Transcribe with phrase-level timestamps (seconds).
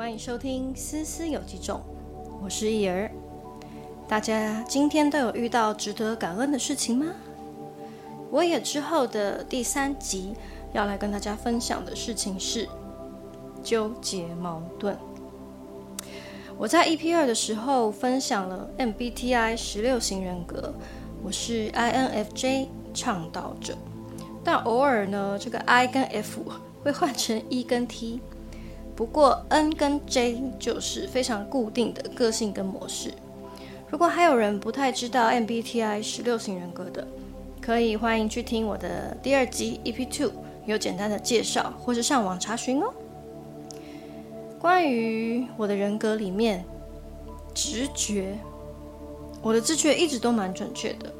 [0.00, 1.78] 欢迎收听《思思有几种》，
[2.42, 3.10] 我是易儿。
[4.08, 7.04] 大家今天都有遇到值得感恩的事情吗？
[8.30, 10.34] 我也之后的第三集
[10.72, 12.66] 要来跟大家分享的事情是
[13.62, 14.96] 纠结矛盾。
[16.56, 20.72] 我在 EP 二的时候分享了 MBTI 十六型人格，
[21.22, 23.76] 我是 INFJ 倡导者，
[24.42, 26.40] 但偶尔呢，这个 I 跟 F
[26.82, 28.22] 会换成 E 跟 T。
[29.00, 33.10] 不过 N 跟 J 就是非常固定的个性跟模式。
[33.88, 37.08] 如果还有人不太知道 MBTI 十六型人格的，
[37.62, 40.32] 可以欢迎去听我的第二集 EP Two，
[40.66, 42.92] 有简单的介绍，或是上网查询哦。
[44.58, 46.62] 关于我的人格里面，
[47.54, 48.36] 直觉，
[49.40, 51.10] 我的直觉一直都蛮准确的。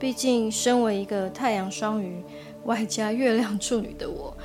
[0.00, 2.24] 毕竟身为一个太阳双鱼
[2.64, 4.36] 外加月亮处女的我。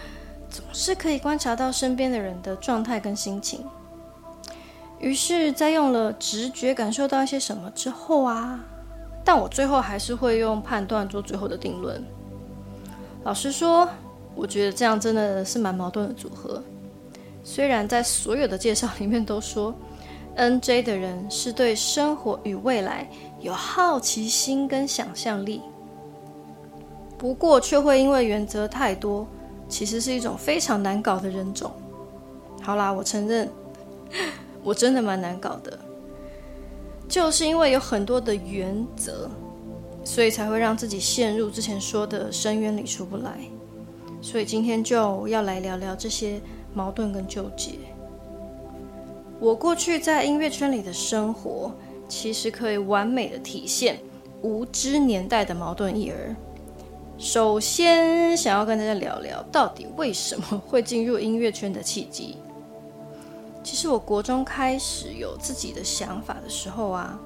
[0.50, 3.64] 总是可以观察到身边的人的状态跟心情，
[5.00, 8.60] 于是，在用了直觉感受到一些什么之后啊，
[9.24, 12.04] 但我最后还是会用判断做最后的定论。
[13.24, 13.88] 老实说，
[14.34, 16.62] 我觉得这样真的是蛮矛盾的组合。
[17.44, 19.74] 虽然在所有的介绍里面都说
[20.36, 23.08] ，N J 的人是对生活与未来
[23.40, 25.62] 有好奇心跟想象力，
[27.18, 29.28] 不过却会因为原则太多。
[29.70, 31.72] 其实是一种非常难搞的人种。
[32.62, 33.50] 好啦，我承认，
[34.64, 35.80] 我真的蛮难搞的，
[37.08, 39.30] 就是因为有很多的原则，
[40.04, 43.40] 所以才会让自己陷入之前说的深渊里出不来。
[44.22, 46.42] 所以今天就要来聊聊这些
[46.74, 47.76] 矛盾跟纠结。
[49.40, 51.72] 我过去在音乐圈里的生活，
[52.10, 53.98] 其实可以完美的体现
[54.42, 56.36] 无知年代的矛盾一儿。
[57.20, 62.38] 首先，想要跟大家聊聊，到底为什么会进入音乐圈的契机。
[63.62, 67.20] 其实，我国中开始有自己的想法的时候啊，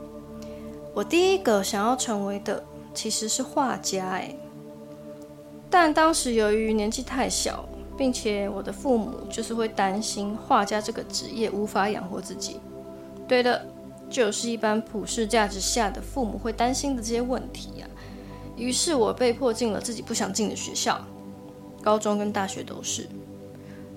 [0.95, 4.35] 我第一个想要成为的其实是画家，哎，
[5.69, 7.63] 但当时由于年纪太小，
[7.95, 12.59] 并且我的父母就是会担心画家这个职业无法养活自己。
[13.27, 13.63] 对的，
[14.09, 17.87] 就是一般普世价值下的父母会担心的这些问题呀。
[18.55, 20.99] 于是我被迫进了自己不想进的学校，
[21.81, 23.07] 高中跟大学都是。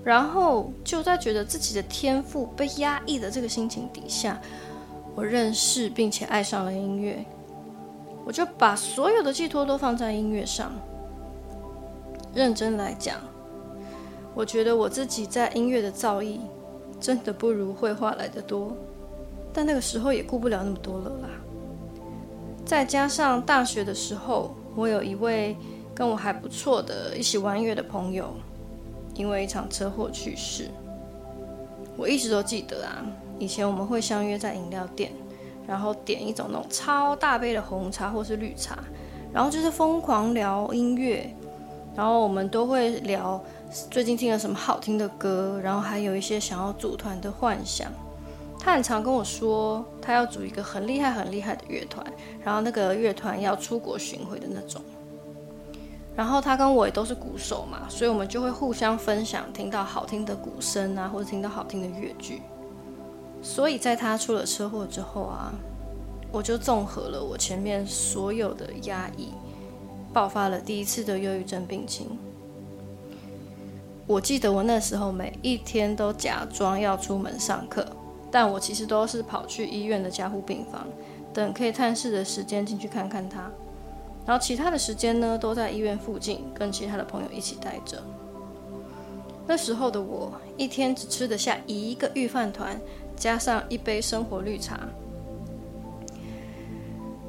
[0.04, 4.40] 然后就在觉得自己的天赋被压抑的这个心情底下，
[5.14, 7.24] 我认识并且爱上了音乐。
[8.24, 10.72] 我就把所有的寄托都放在音乐上。
[12.34, 13.16] 认真来讲，
[14.34, 16.38] 我觉得我自己在音乐的造诣
[17.00, 18.76] 真的不如绘画来的多，
[19.52, 21.28] 但那个时候也顾不了那么多了啦。
[22.66, 25.56] 再加上大学的时候，我有一位
[25.94, 28.34] 跟我还不错的一起玩乐的朋友，
[29.14, 30.68] 因为一场车祸去世。
[31.96, 33.06] 我一直都记得啊，
[33.38, 35.12] 以前我们会相约在饮料店，
[35.64, 38.76] 然后点一种那种超大杯的红茶或是绿茶，
[39.32, 41.32] 然后就是疯狂聊音乐，
[41.94, 43.40] 然后我们都会聊
[43.92, 47.90] 最近听了什么好听的歌，然后还有一些想要组团的幻想。
[48.66, 52.04] 他很常跟我说，他要组一个很厉害、很厉害的乐团，
[52.44, 54.82] 然后那个乐团要出国巡回的那种。
[56.16, 62.42] 然后他跟我也都是鼓手嘛，所以我们就会互相分享听到好听的鼓声啊，或者听到好听的乐句。
[63.40, 65.52] 所以在他出了车祸之后啊，
[66.32, 69.28] 我就综合了我前面所有的压抑，
[70.12, 72.18] 爆发了第一次的忧郁症病情。
[74.08, 77.86] 我记得我那时候每一天都假装要出门上课。
[78.30, 80.86] 但我其实都是跑去医院的加护病房，
[81.32, 83.50] 等可以探视的时间进去看看他，
[84.26, 88.02] 然后其他的时间呢都在医院附近跟其他的朋友一起待着。
[89.46, 92.80] 那时候的我一天只吃得下一个御饭团，
[93.14, 94.80] 加上一杯生活绿茶，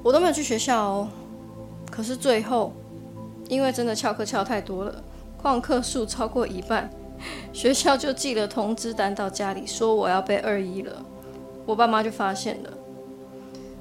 [0.04, 1.08] 我都没有去学校哦。
[1.92, 2.74] 可是最后，
[3.50, 5.04] 因为真的翘课翘太多了，
[5.42, 6.90] 旷课数超过一半。
[7.54, 11.06] 学校就寄了通知单到家里，说我要被二一了。
[11.66, 12.70] 我爸妈就发现了，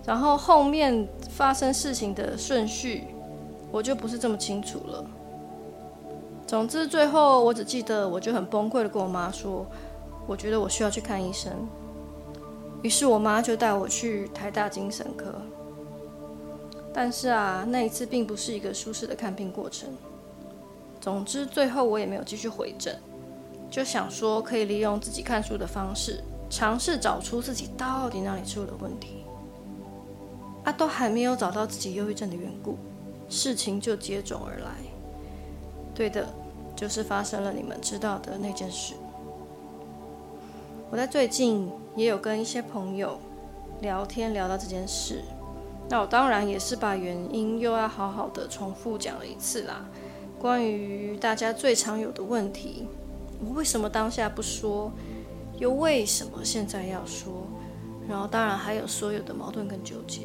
[0.04, 3.04] 然后后面发生事情的顺序，
[3.70, 5.04] 我就不是这么清楚了。
[6.46, 9.64] 总之，最后我只记得，我就很崩溃的跟我妈说，
[10.26, 11.52] 我觉得我需要去看医生。
[12.82, 15.34] 于是我妈就带我去台大精神科。
[16.92, 19.88] 但是啊，那一次并不是一个舒适的看病过程。
[21.00, 22.96] 总之，最后我也没有继续回诊。
[23.70, 29.24] 就想说可以利用自己看书的方式，尝试找出自己到底哪里出了问题。
[30.64, 32.76] 啊，都还没有找到自己忧郁症的缘故，
[33.28, 34.70] 事情就接踵而来。
[35.94, 36.26] 对的，
[36.74, 38.94] 就是发生了你们知道的那件事。
[40.90, 43.18] 我在最近也有跟一些朋友
[43.80, 45.22] 聊天，聊到这件事。
[45.88, 49.86] 那我当然也是把原因又要好好的重复讲了一次啦。
[50.40, 52.88] 关于大家最常有的问题，
[53.44, 54.92] 我为什么当下不说？
[55.58, 57.32] 又为什么现在要说？
[58.08, 60.22] 然后当然还有所有的矛盾跟纠结。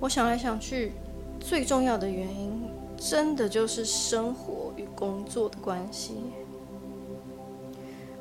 [0.00, 0.92] 我想来想去，
[1.38, 2.62] 最重要的原因，
[2.96, 6.14] 真的就是生活与工作的关系。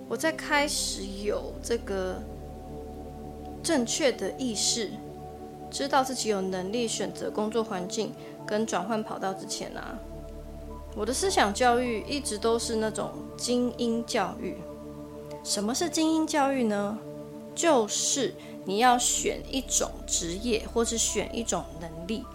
[0.07, 2.21] 我在开始有这个
[3.63, 4.91] 正确的意识。
[5.71, 8.11] 知道自己有能力选择工作环境
[8.43, 9.99] 跟转换跑道之前啊，
[10.99, 14.57] 我的思想教育一直都是那种精英教育。
[15.45, 16.97] 什么是精英教育呢？
[17.55, 18.35] 就是
[18.65, 22.25] 你要选一种职业，或是选一种能力，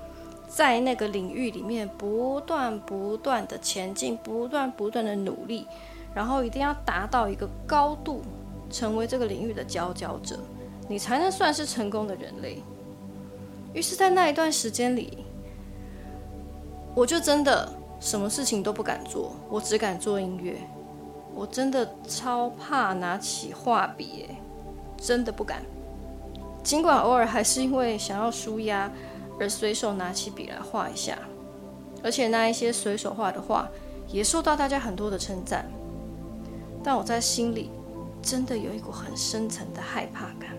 [0.49, 5.67] 在那个领域里面不断不断的前进，不断不断的努力，
[6.15, 8.23] 然后一定要达到一个高度，
[8.71, 10.39] 成为这个领域的佼佼者，
[10.89, 12.63] 你才能算是成功的人类。
[13.75, 15.19] 于是，在那一段时间里，
[16.95, 17.71] 我就真的
[18.05, 20.59] 什么事情都不敢做，我只敢做音乐。
[21.35, 24.27] 我真的超怕拿起画笔，
[24.99, 25.63] 真的不敢。
[26.63, 28.93] 尽管偶尔还是因为想要舒压
[29.41, 31.19] 而随手拿起笔来画一下，
[32.03, 33.67] 而且那一些随手画的画
[34.09, 35.65] 也受到大家很多的称赞，
[36.85, 37.71] 但我在心里
[38.21, 40.51] 真的有一股很深层的害怕感。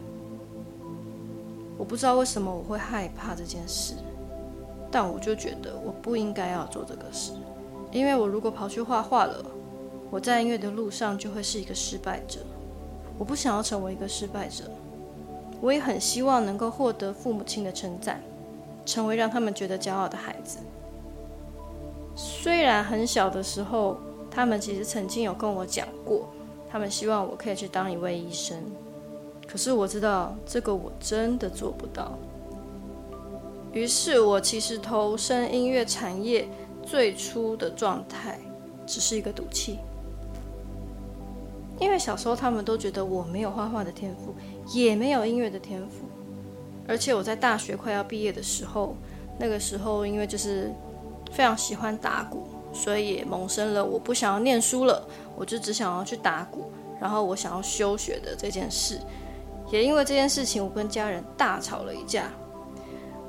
[1.78, 3.94] 我不知道为什么我会害怕这件事，
[4.96, 7.34] 但我就觉得我不应该要做这个事，
[7.92, 9.44] 因为我如果跑去画画了，
[10.10, 12.40] 我在音乐的路上就会是一个失败者。
[13.18, 14.64] 我不想要成为一个失败者，
[15.60, 18.22] 我也很希望能够获得父母亲的称赞，
[18.86, 20.60] 成为让他们觉得骄傲的孩子。
[22.16, 23.98] 虽然很小的时候，
[24.32, 26.30] 他们其实曾经有跟我讲过，
[26.70, 28.58] 他们希望我可以去当一位医生。
[29.46, 32.18] 可是我知道这个我真的做不到。
[33.76, 36.48] 于是我其实投身音乐产业
[36.82, 38.40] 最初的状态
[38.88, 39.80] 只是一个赌气，
[41.78, 44.34] 因为小时候他们都觉得我没有画画的天赋，
[44.74, 46.06] 也没有音乐的天赋。
[46.88, 48.96] 而且我在大学快要毕业的时候，
[49.38, 50.72] 那个时候因为就是
[51.34, 55.06] 非常喜欢打鼓，所以也萌生了我不想要念书了，
[55.36, 56.72] 我就只想要去打鼓，
[57.02, 59.02] 然后我想要休学的这件事。
[59.70, 62.32] 也因为这件事情，我跟家人大吵了一架。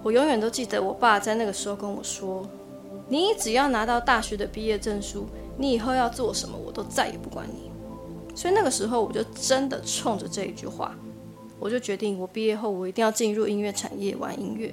[0.07, 2.49] 我永远都记得，我爸在那个时候跟我说
[3.11, 5.27] ：“你只要拿到大学的毕业证书，
[5.59, 7.73] 你以后要做什么，我都再也不管你。”
[8.33, 10.95] 所以那个时候，我就真的冲着这一句话，
[11.59, 14.73] 我就决定，我毕业后我一定要进入音乐产业玩音乐。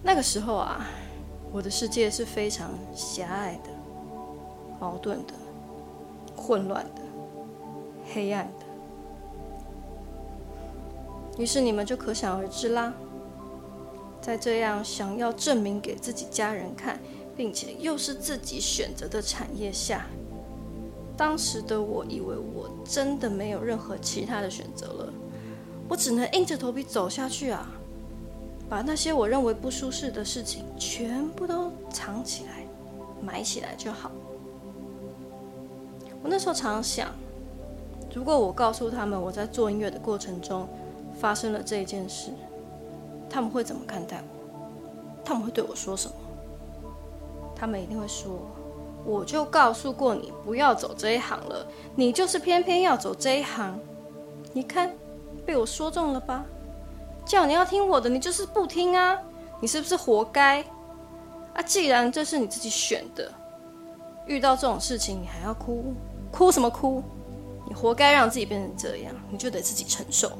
[0.00, 0.86] 那个时候啊，
[1.50, 3.70] 我的世界是非常狭隘的、
[4.78, 5.34] 矛盾的、
[6.36, 7.02] 混乱的、
[8.14, 8.64] 黑暗的。
[11.42, 12.94] 于是你们就可想而知啦，
[14.26, 16.98] 在这样想要证明给自己家人看，
[17.36, 20.04] 并且又是自己选择的产业下，
[21.16, 25.12] 当时的我以为我真的没有任何其他的选择了，
[25.88, 27.70] 我只能硬着头皮走下去啊，
[28.68, 32.66] 把那些我认为不舒适的事情全部都藏起来、
[33.22, 34.10] 埋起来就好。
[36.24, 37.14] 我那时候常想，
[38.12, 40.68] 如果我告诉他们我在做音乐的过程中，
[41.16, 42.32] 发生了这一件事，
[43.28, 44.60] 他们会怎么看待我？
[45.24, 46.14] 他们会对我说什么？
[47.54, 48.38] 他们一定会说
[49.04, 53.78] ：“我就告诉过你不要走这一行了，你就是偏偏要走这一行。
[54.52, 54.92] 你看，
[55.44, 56.44] 被我说中了吧？
[57.24, 59.18] 叫你要听我的，你就是不听啊！
[59.60, 60.62] 你是不是活该？
[61.54, 63.32] 啊，既然这是你自己选的，
[64.26, 65.94] 遇到这种事情你还要哭？
[66.30, 67.02] 哭什么哭？
[67.66, 70.30] 你活该让自己变成这样，你就得自己承受。”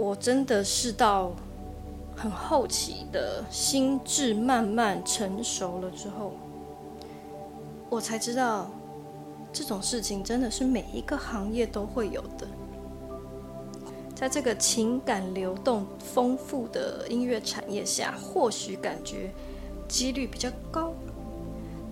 [0.00, 1.30] 我真的是到
[2.16, 6.32] 很后期的心智慢慢成熟了之后，
[7.90, 8.70] 我才知道
[9.52, 12.48] 这种事情真的是每一个行业都会有的。
[14.14, 19.30] 在这个情感流动丰富的音乐产业下，或许感觉
[19.86, 20.94] 几率比较高，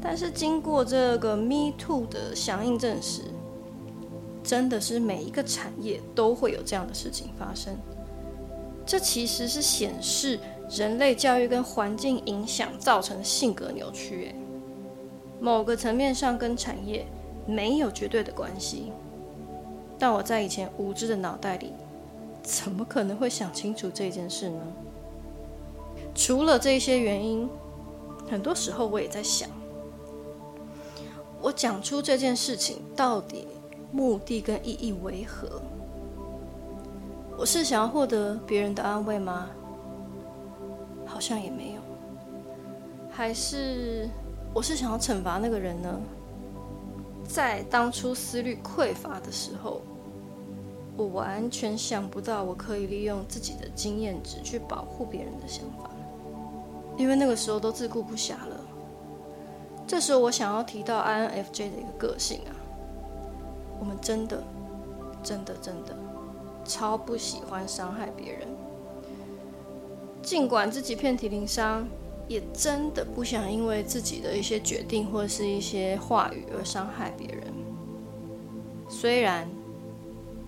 [0.00, 3.24] 但是经过这个 Me Too 的响应证实，
[4.42, 7.76] 真的是每一个产业都会有这样的事情发生。
[8.88, 10.40] 这其实是显示
[10.70, 14.34] 人类教育跟环境影响造成的性格扭曲，
[15.38, 17.06] 某个层面上跟产业
[17.46, 18.90] 没有绝对的关系。
[19.98, 21.74] 但我在以前无知的脑袋里，
[22.42, 24.62] 怎么可能会想清楚这件事呢？
[26.14, 27.46] 除了这些原因，
[28.26, 29.50] 很多时候我也在想，
[31.42, 33.46] 我讲出这件事情到底
[33.92, 35.60] 目的跟意义为何？
[37.38, 39.46] 我是想要获得别人的安慰吗？
[41.06, 41.80] 好像也没有。
[43.10, 44.10] 还是
[44.52, 46.00] 我是想要惩罚那个人呢？
[47.28, 49.82] 在当初思虑匮乏的时候，
[50.96, 55.90] 我完全想不到我可以利用自己的经验值去保护别人的想法，
[56.96, 58.56] 因为那个时候都自顾不暇了。
[59.86, 62.50] 这时候我想要提到 INFJ 的一个个性啊，
[63.78, 64.42] 我们真的、
[65.22, 65.96] 真的、真的。
[66.68, 68.46] 超不喜欢伤害别人，
[70.22, 71.88] 尽管自己遍体鳞伤，
[72.28, 77.42] 也真的不想因为自己的一些决定或是一些话语而伤害别人。
[78.86, 79.48] 虽然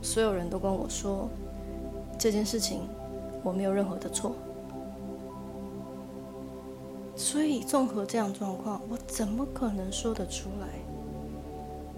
[0.03, 1.29] 所有人都跟我说
[2.19, 2.83] 这件事情
[3.43, 4.33] 我没有任何的错，
[7.17, 10.69] 所以综合这样状况，我怎么可能说得出来？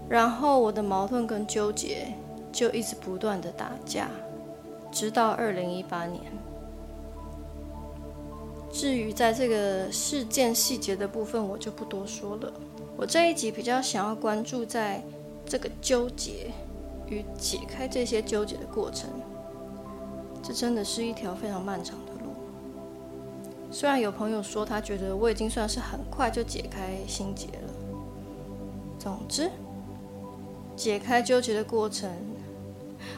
[0.07, 2.07] 然后我的矛盾跟纠结。
[2.53, 4.07] 就一直不断的打架，
[4.91, 6.21] 直到二零一八年。
[8.71, 12.53] 至于在这个事件细节的部分，我就不多说了。
[12.95, 15.03] 我这一集比较想要关注在
[15.45, 16.51] 这个纠结
[17.07, 19.09] 与解开这些纠结的过程。
[20.41, 22.33] 这真的是一条非常漫长的路。
[23.71, 27.73] 虽然有朋友说他觉得我已经算是很快就解开心结了。
[28.99, 29.49] 总之，
[30.75, 32.09] 解开纠结的过程。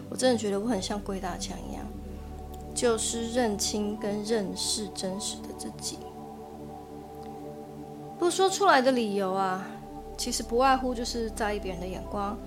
[0.10, 1.86] 我真的觉得我很像鬼打墙一样，
[2.74, 5.98] 就是认清跟认识真实的自己。
[8.18, 9.66] 不说出来的理由啊，
[10.18, 12.38] 其实不外乎就是在意别人的眼光，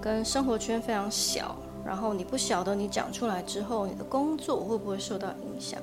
[0.00, 5.80] 跟生活圈非常小，然后你不晓得你讲出来之后，你的工作会不会受到影响。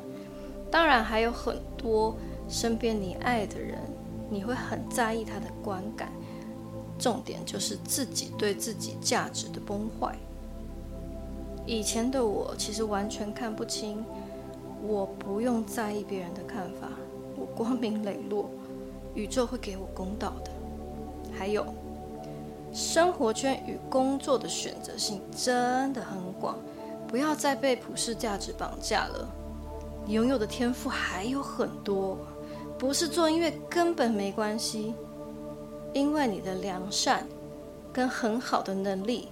[0.71, 2.15] 当然还有很多
[2.47, 3.79] 身边你爱的人，
[4.29, 6.11] 你会很在意他的观感。
[6.97, 10.15] 重点就是自己对自己价值的崩坏。
[11.65, 14.03] 以前的我其实完全看不清，
[14.85, 16.89] 我不用在意别人的看法，
[17.37, 18.49] 我光明磊落，
[19.15, 20.51] 宇宙会给我公道的。
[21.31, 21.65] 还有，
[22.73, 26.57] 生活圈与工作的选择性真的很广，
[27.07, 29.27] 不要再被普世价值绑架了。
[30.05, 32.17] 你拥有的天赋还有很多，
[32.77, 34.93] 不是做音乐根本没关系，
[35.93, 37.25] 因为你的良善
[37.93, 39.29] 跟很好的能力。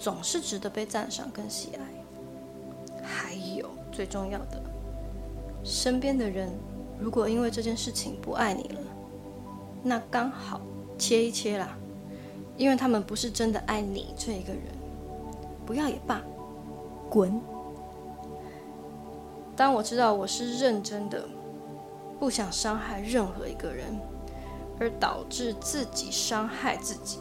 [0.00, 3.02] 总是值得被赞赏跟喜爱。
[3.04, 4.62] 还有最重要的，
[5.62, 6.50] 身边的人
[6.98, 8.80] 如果因为这件事情不爱你了，
[9.82, 10.60] 那刚好
[10.98, 11.76] 切一切啦，
[12.56, 14.62] 因为他们不是真的爱你这一个人，
[15.66, 16.22] 不要也罢，
[17.08, 17.40] 滚。
[19.54, 21.28] 当我知道我是认真的，
[22.18, 23.98] 不想伤害任何一个人，
[24.78, 27.18] 而导致自己伤害自己。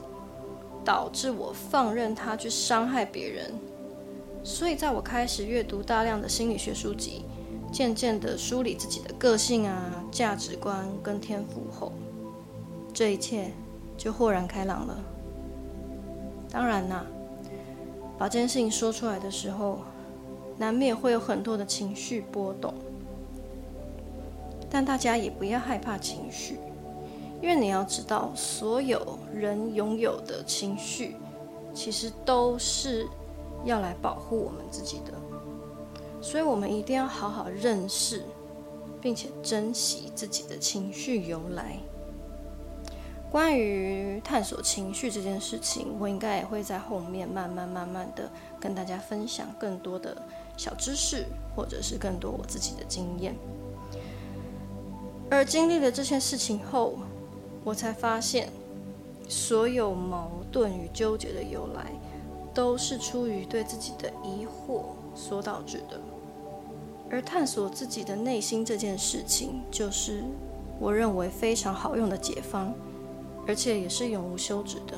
[0.83, 3.51] 导致我放任他去伤害别人，
[4.43, 7.25] 所以在我开始阅读大量的心理学书籍，
[7.71, 11.91] 渐渐的梳理自己的个性啊、价值观跟天赋后，
[12.93, 13.51] 这一切
[13.97, 14.97] 就豁然开朗了。
[16.49, 17.05] 当然啦，
[18.17, 19.79] 把这件事情说出来的时候，
[20.57, 22.73] 难免会有很多的情绪波动，
[24.69, 26.57] 但大家也不要害怕情绪。
[27.41, 31.15] 因为你要知道，所有人拥有的情绪，
[31.73, 33.07] 其实都是
[33.63, 35.13] 要来保护我们自己的，
[36.21, 38.23] 所以我们一定要好好认识，
[39.01, 41.77] 并且珍惜自己的情绪由来。
[43.31, 48.27] 关于探索情绪这件事情，我应该也会在后面慢慢慢慢的
[48.59, 50.17] 跟大家分享更多的
[50.57, 53.35] 小知识，或者是更多我自己的经验。
[55.29, 56.97] 而经历了这些事情后，
[57.63, 58.49] 我才发现，
[59.27, 61.91] 所有矛盾与纠结的由来，
[62.53, 65.99] 都是出于对自己的疑惑所导致的。
[67.11, 70.23] 而探索自己的内心这件事情，就是
[70.79, 72.73] 我认为非常好用的解方，
[73.45, 74.97] 而且也是永无休止的。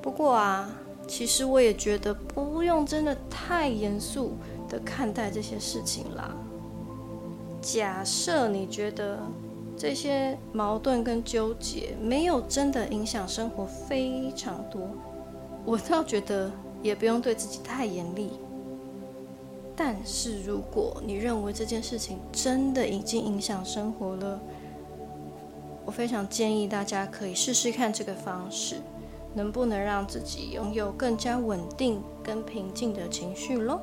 [0.00, 0.70] 不过啊，
[1.06, 4.32] 其实我也觉得不用真的太严肃
[4.68, 6.34] 的看待这些事情啦。
[7.60, 9.20] 假设你觉得。
[9.82, 14.80] 这些矛盾跟纠结没有真的影响生活非常多，
[15.64, 18.30] 我倒觉得也不用对自己太严厉。
[19.74, 24.40] 但是如果你认为这件事情真的已经影响生活了，
[25.84, 28.76] 我非常建议大家可以试试看这个方式，
[29.34, 33.82] 能不能让自己拥有更加稳定跟平静的情绪咯。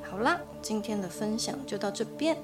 [0.00, 2.36] 好啦，今天的分享就到这边。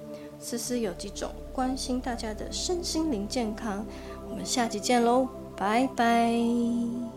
[0.42, 3.86] 思思有几种关心大家的身心灵健康，
[4.28, 7.11] 我们下集见喽，拜拜。